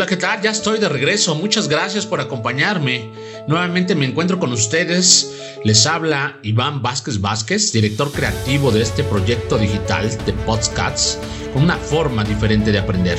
[0.00, 0.40] Hola, ¿qué tal?
[0.40, 1.34] Ya estoy de regreso.
[1.34, 3.12] Muchas gracias por acompañarme.
[3.46, 5.30] Nuevamente me encuentro con ustedes.
[5.62, 11.18] Les habla Iván Vázquez Vázquez, director creativo de este proyecto digital de Podcasts,
[11.52, 13.18] con una forma diferente de aprender.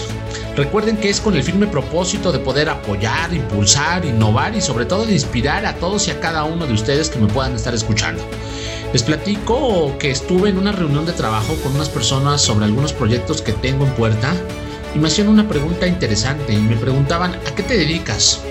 [0.55, 5.05] Recuerden que es con el firme propósito de poder apoyar, impulsar, innovar y sobre todo
[5.05, 8.23] de inspirar a todos y a cada uno de ustedes que me puedan estar escuchando.
[8.91, 13.43] Les platico que estuve en una reunión de trabajo con unas personas sobre algunos proyectos
[13.43, 14.33] que tengo en puerta
[14.93, 18.41] y me hacían una pregunta interesante y me preguntaban ¿a qué te dedicas?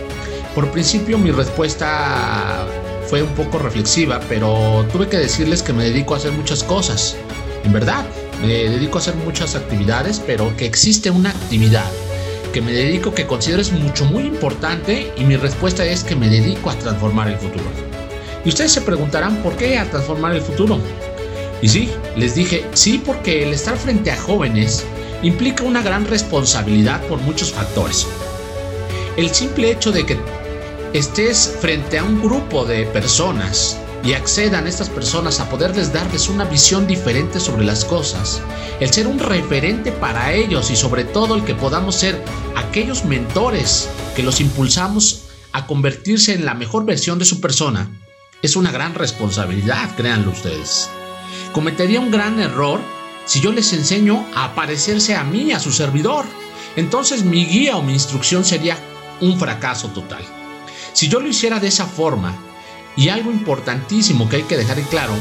[0.54, 2.66] Por principio mi respuesta
[3.06, 7.16] fue un poco reflexiva, pero tuve que decirles que me dedico a hacer muchas cosas.
[7.64, 8.04] En verdad,
[8.40, 11.90] me dedico a hacer muchas actividades, pero que existe una actividad
[12.52, 16.28] que me dedico que considero es mucho muy importante y mi respuesta es que me
[16.28, 17.64] dedico a transformar el futuro.
[18.44, 20.78] Y ustedes se preguntarán por qué a transformar el futuro.
[21.62, 24.84] Y sí, les dije, sí porque el estar frente a jóvenes
[25.22, 28.06] implica una gran responsabilidad por muchos factores.
[29.16, 30.18] El simple hecho de que
[30.92, 36.44] estés frente a un grupo de personas y accedan estas personas a poderles darles una
[36.44, 38.40] visión diferente sobre las cosas,
[38.80, 42.22] el ser un referente para ellos y sobre todo el que podamos ser
[42.56, 47.90] aquellos mentores que los impulsamos a convertirse en la mejor versión de su persona,
[48.42, 50.88] es una gran responsabilidad, créanlo ustedes.
[51.52, 52.80] Cometería un gran error
[53.30, 56.24] si yo les enseño a parecerse a mí, a su servidor.
[56.74, 58.76] Entonces mi guía o mi instrucción sería
[59.20, 60.24] un fracaso total.
[60.94, 62.34] Si yo lo hiciera de esa forma,
[62.96, 65.12] y algo importantísimo que hay que dejar en claro,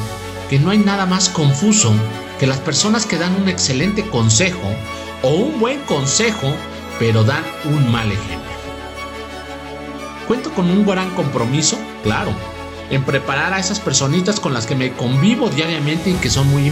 [0.49, 1.93] que no hay nada más confuso
[2.39, 4.67] que las personas que dan un excelente consejo
[5.21, 6.51] o un buen consejo,
[6.97, 8.49] pero dan un mal ejemplo.
[10.27, 12.31] Cuento con un gran compromiso, claro,
[12.89, 16.71] en preparar a esas personitas con las que me convivo diariamente y que son muy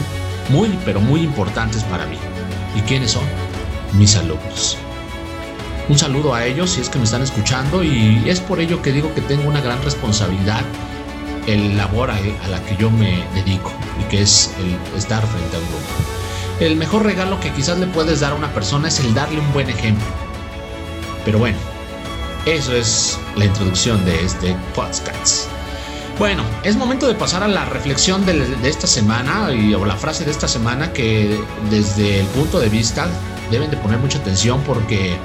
[0.49, 2.17] muy, pero muy importantes para mí.
[2.75, 3.23] ¿Y quiénes son?
[3.93, 4.77] Mis alumnos.
[5.89, 8.91] Un saludo a ellos si es que me están escuchando y es por ello que
[8.91, 10.61] digo que tengo una gran responsabilidad
[11.47, 12.19] el labor a,
[12.49, 15.85] la que yo me dedico y que es el estar frente a un grupo.
[16.59, 19.53] El mejor regalo que quizás le puedes dar a una persona es el darle un
[19.53, 20.05] buen ejemplo.
[21.23, 21.57] Pero bueno,
[22.45, 25.56] eso es la introducción de este podcast.
[26.19, 30.25] Bueno, es momento de pasar a la reflexión de, esta semana y, o la frase
[30.25, 31.39] de esta semana que
[31.69, 33.07] desde el punto de vista
[33.51, 35.15] deben de poner mucha atención porque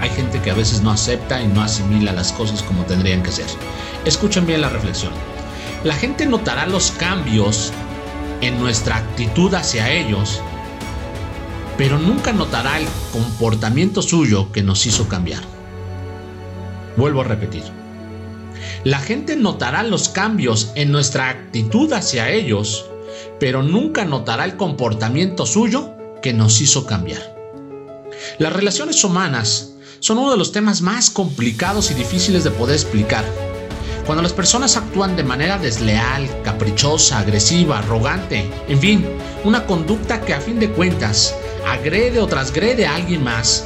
[0.00, 3.32] hay gente que a veces no acepta y no asimila las cosas como tendrían que
[3.32, 3.44] ser.
[4.06, 5.12] Escuchen bien la reflexión.
[5.84, 7.70] La gente notará los cambios
[8.40, 10.40] en nuestra actitud hacia ellos,
[11.76, 15.42] pero nunca notará el comportamiento suyo que nos hizo cambiar.
[16.96, 17.83] Vuelvo a repetir
[18.84, 22.86] la gente notará los cambios en nuestra actitud hacia ellos,
[23.38, 27.34] pero nunca notará el comportamiento suyo que nos hizo cambiar.
[28.38, 33.24] Las relaciones humanas son uno de los temas más complicados y difíciles de poder explicar.
[34.06, 39.06] Cuando las personas actúan de manera desleal, caprichosa, agresiva, arrogante, en fin,
[39.44, 41.34] una conducta que a fin de cuentas
[41.66, 43.64] agrede o transgrede a alguien más,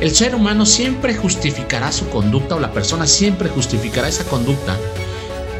[0.00, 4.76] el ser humano siempre justificará su conducta o la persona siempre justificará esa conducta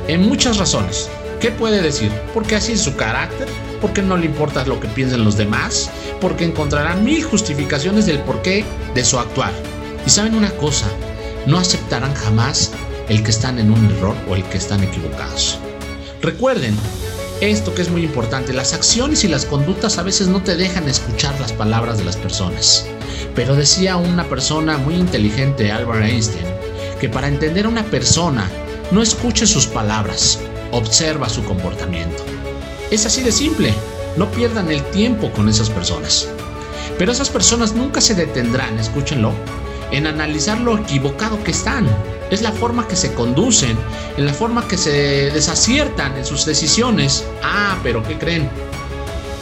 [0.09, 1.09] en muchas razones.
[1.41, 2.11] ¿Qué puede decir?
[2.35, 3.49] Porque así es su carácter,
[3.81, 8.65] porque no le importa lo que piensen los demás, porque encontrará mil justificaciones del porqué
[8.95, 9.53] de su actuar.
[10.07, 10.87] Y saben una cosa,
[11.47, 12.73] no aceptarán jamás
[13.09, 15.59] el que están en un error o el que están equivocados.
[16.23, 16.77] Recuerden
[17.41, 20.89] esto que es muy importante, las acciones y las conductas a veces no te dejan
[20.89, 22.87] escuchar las palabras de las personas.
[23.35, 26.47] Pero decía una persona muy inteligente, Albert Einstein,
[26.99, 28.51] que para entender a una persona,
[28.91, 30.39] no escuche sus palabras,
[30.73, 32.25] observa su comportamiento.
[32.91, 33.75] Es así de simple,
[34.17, 36.29] no pierdan el tiempo con esas personas.
[36.99, 39.33] Pero esas personas nunca se detendrán, escúchenlo,
[39.91, 41.87] en analizar lo equivocado que están.
[42.31, 43.77] Es la forma que se conducen,
[44.17, 47.25] en la forma que se desaciertan en sus decisiones.
[47.43, 48.49] Ah, pero ¿qué creen?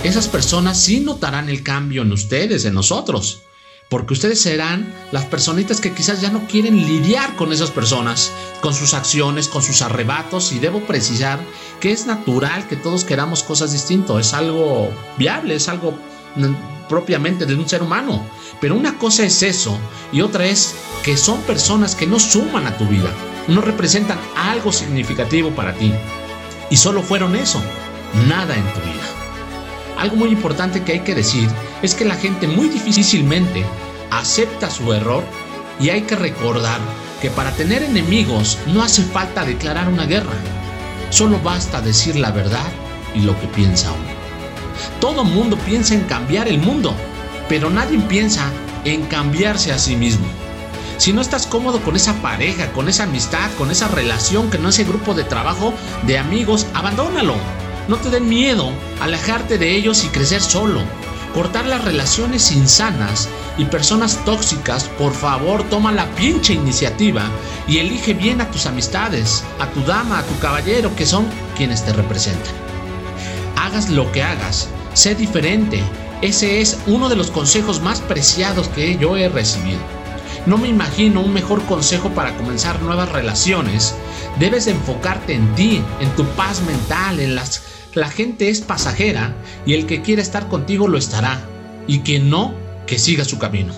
[0.02, 3.44] Esas personas sí notarán el cambio en ustedes, en nosotros
[3.88, 8.74] porque ustedes serán las personitas que quizás ya no quieren lidiar con esas personas, con
[8.74, 11.38] sus acciones, con sus arrebatos, y debo precisar
[11.80, 15.96] que es natural que todos queramos cosas distintas, es algo viable, es algo
[16.88, 18.24] propiamente de un ser humano.
[18.60, 19.78] Pero una cosa es eso
[20.12, 23.10] y otra es que son personas que no suman a tu vida,
[23.48, 25.92] no representan algo significativo para ti.
[26.70, 27.60] Y solo fueron eso,
[28.28, 29.04] nada en tu vida.
[29.98, 31.48] Algo muy importante que hay que decir
[31.82, 33.64] es que la gente muy difícilmente
[34.10, 35.24] acepta su error
[35.80, 36.80] y hay que recordar
[37.20, 40.32] que para tener enemigos no hace falta declarar una guerra,
[41.10, 42.66] solo basta decir la verdad
[43.14, 44.13] y lo que piensa uno.
[45.00, 46.94] Todo mundo piensa en cambiar el mundo,
[47.48, 48.50] pero nadie piensa
[48.84, 50.26] en cambiarse a sí mismo.
[50.96, 54.84] Si no estás cómodo con esa pareja, con esa amistad, con esa relación, no ese
[54.84, 55.74] grupo de trabajo,
[56.06, 57.34] de amigos, abandónalo.
[57.88, 60.80] No te den miedo alejarte de ellos y crecer solo.
[61.34, 63.28] Cortar las relaciones insanas
[63.58, 67.24] y personas tóxicas, por favor toma la pinche iniciativa
[67.66, 71.26] y elige bien a tus amistades, a tu dama, a tu caballero, que son
[71.56, 72.63] quienes te representan.
[73.64, 75.80] Hagas lo que hagas, sé diferente.
[76.20, 79.78] Ese es uno de los consejos más preciados que yo he recibido.
[80.44, 83.94] No me imagino un mejor consejo para comenzar nuevas relaciones.
[84.38, 87.62] Debes enfocarte en ti, en tu paz mental, en las...
[87.94, 89.34] La gente es pasajera
[89.64, 91.40] y el que quiere estar contigo lo estará.
[91.86, 92.52] Y quien no,
[92.86, 93.72] que siga su camino.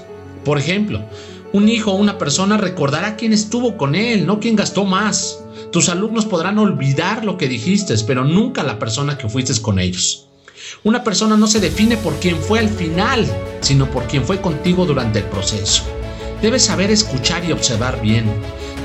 [0.44, 1.04] Por ejemplo,
[1.52, 5.38] un hijo o una persona recordará quién estuvo con él, no quién gastó más.
[5.76, 10.26] Tus alumnos podrán olvidar lo que dijiste, pero nunca la persona que fuiste con ellos.
[10.84, 13.26] Una persona no se define por quién fue al final,
[13.60, 15.82] sino por quién fue contigo durante el proceso.
[16.40, 18.24] Debes saber escuchar y observar bien.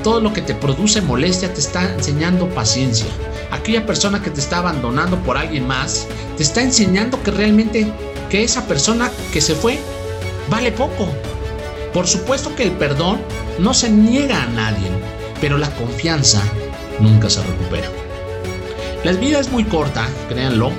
[0.04, 3.06] Todo lo que te produce molestia te está enseñando paciencia.
[3.50, 6.06] Aquella persona que te está abandonando por alguien más,
[6.36, 7.90] te está enseñando que realmente
[8.28, 9.78] que esa persona que se fue
[10.50, 11.08] vale poco.
[11.94, 13.18] Por supuesto que el perdón
[13.58, 14.90] no se niega a nadie,
[15.40, 16.42] pero la confianza
[17.00, 17.88] nunca se recupera.
[19.04, 20.70] La vida es muy corta, créanlo,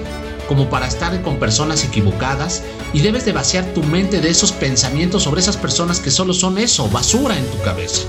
[0.48, 2.64] como para estar con personas equivocadas
[2.94, 6.58] y debes de vaciar tu mente de esos pensamientos sobre esas personas que solo son
[6.58, 8.04] eso, basura en tu cabeza.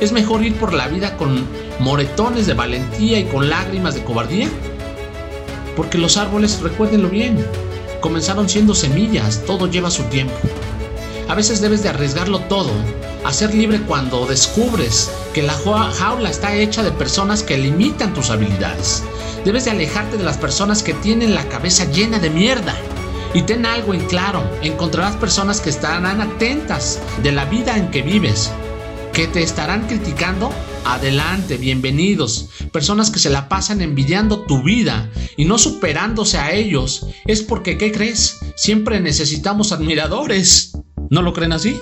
[0.00, 1.46] Es mejor ir por la vida con
[1.78, 4.48] moretones de valentía y con lágrimas de cobardía.
[5.76, 7.44] Porque los árboles, recuérdenlo bien,
[8.00, 10.34] comenzaron siendo semillas, todo lleva su tiempo.
[11.28, 12.70] A veces debes de arriesgarlo todo,
[13.24, 18.30] a ser libre cuando descubres que la jaula está hecha de personas que limitan tus
[18.30, 19.02] habilidades.
[19.44, 22.74] Debes de alejarte de las personas que tienen la cabeza llena de mierda.
[23.32, 28.02] Y ten algo en claro, encontrarás personas que estarán atentas de la vida en que
[28.02, 28.50] vives,
[29.12, 30.50] que te estarán criticando.
[30.84, 32.48] Adelante, bienvenidos.
[32.72, 37.06] Personas que se la pasan envidiando tu vida y no superándose a ellos.
[37.26, 38.40] Es porque, ¿qué crees?
[38.56, 40.72] Siempre necesitamos admiradores.
[41.10, 41.80] ¿No lo creen así?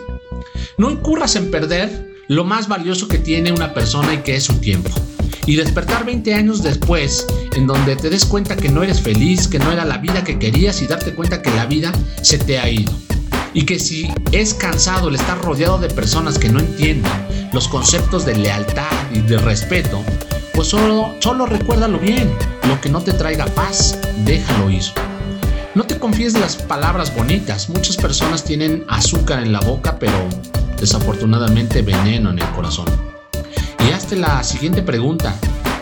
[0.78, 4.54] No incurras en perder lo más valioso que tiene una persona y que es su
[4.60, 4.90] tiempo
[5.48, 7.26] y despertar 20 años después
[7.56, 10.38] en donde te des cuenta que no eres feliz, que no era la vida que
[10.38, 11.90] querías y darte cuenta que la vida
[12.20, 12.92] se te ha ido.
[13.54, 17.10] Y que si es cansado el estar rodeado de personas que no entienden
[17.54, 20.02] los conceptos de lealtad y de respeto,
[20.52, 22.30] pues solo, solo recuérdalo bien.
[22.68, 24.84] Lo que no te traiga paz, déjalo ir.
[25.74, 27.70] No te confíes de las palabras bonitas.
[27.70, 30.28] Muchas personas tienen azúcar en la boca, pero
[30.80, 32.86] desafortunadamente veneno en el corazón.
[33.86, 35.34] Y hazte la siguiente pregunta.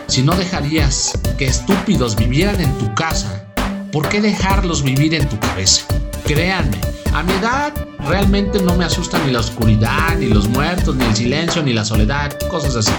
[0.07, 3.45] Si no dejarías que estúpidos vivieran en tu casa,
[3.91, 5.85] ¿por qué dejarlos vivir en tu cabeza?
[6.25, 6.79] Créanme,
[7.13, 7.73] a mi edad
[8.07, 11.83] realmente no me asusta ni la oscuridad, ni los muertos, ni el silencio, ni la
[11.83, 12.93] soledad, cosas así.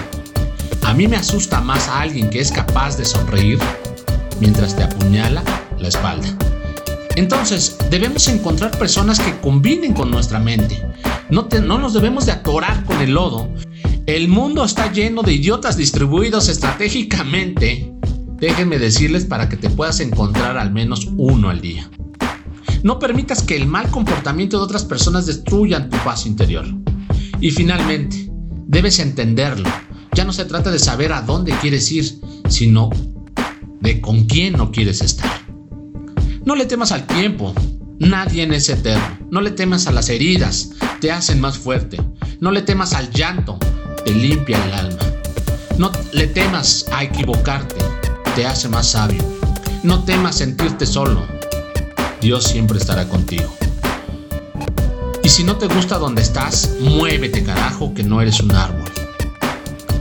[0.83, 3.59] A mí me asusta más a alguien que es capaz de sonreír
[4.39, 5.43] mientras te apuñala
[5.77, 6.27] la espalda.
[7.15, 10.81] Entonces, debemos encontrar personas que combinen con nuestra mente.
[11.29, 13.49] No, no nos debemos de atorar con el lodo
[14.15, 17.93] el mundo está lleno de idiotas distribuidos estratégicamente.
[18.37, 21.87] Déjenme decirles para que te puedas encontrar al menos uno al día.
[22.81, 26.65] No permitas que el mal comportamiento de otras personas destruyan tu paz interior.
[27.39, 28.31] Y finalmente,
[28.65, 29.69] debes entenderlo.
[30.15, 32.89] Ya no se trata de saber a dónde quieres ir, sino
[33.79, 35.45] de con quién no quieres estar.
[36.45, 37.53] No le temas al tiempo.
[37.99, 39.19] Nadie es eterno.
[39.29, 40.71] No le temas a las heridas.
[40.99, 41.97] Te hacen más fuerte.
[42.39, 43.57] No le temas al llanto
[44.03, 44.99] te limpia el alma.
[45.77, 47.75] No le temas a equivocarte,
[48.35, 49.23] te hace más sabio.
[49.83, 51.25] No temas sentirte solo,
[52.21, 53.53] Dios siempre estará contigo.
[55.23, 58.89] Y si no te gusta donde estás, muévete carajo que no eres un árbol.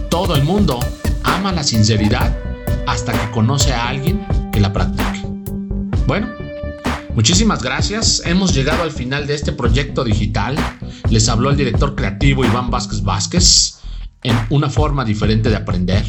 [0.08, 0.80] Todo el mundo
[1.22, 2.36] ama la sinceridad
[2.86, 5.22] hasta que conoce a alguien que la practique.
[6.06, 6.28] Bueno,
[7.14, 8.22] muchísimas gracias.
[8.24, 10.56] Hemos llegado al final de este proyecto digital.
[11.10, 13.78] Les habló el director creativo Iván Vázquez Vázquez
[14.22, 16.04] en una forma diferente de aprender.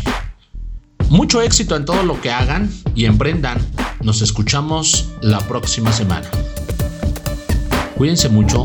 [1.10, 3.60] Mucho éxito en todo lo que hagan y emprendan.
[4.02, 6.30] Nos escuchamos la próxima semana.
[7.98, 8.64] Cuídense mucho.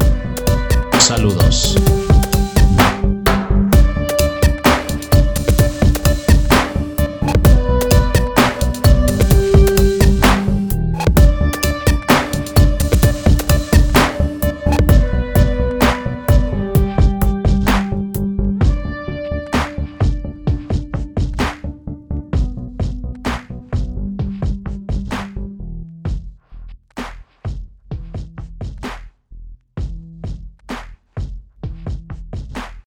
[0.99, 1.77] Saludos.